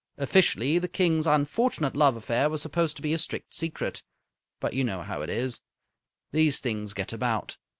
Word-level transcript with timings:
Officially, 0.17 0.79
the 0.79 0.87
King's 0.87 1.27
unfortunate 1.27 1.95
love 1.95 2.15
affair 2.15 2.49
was 2.49 2.59
supposed 2.63 2.95
to 2.95 3.03
be 3.03 3.13
a 3.13 3.19
strict 3.19 3.53
secret. 3.53 4.01
But 4.59 4.73
you 4.73 4.83
know 4.83 5.03
how 5.03 5.21
it 5.21 5.29
is. 5.29 5.61
These 6.31 6.57
things 6.57 6.93
get 6.95 7.13
about. 7.13 7.57